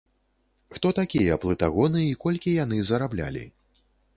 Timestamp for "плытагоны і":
1.45-2.17